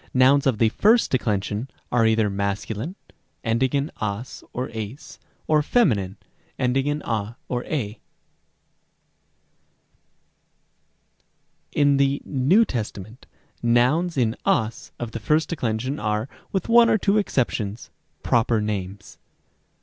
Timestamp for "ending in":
3.44-3.90, 6.58-7.02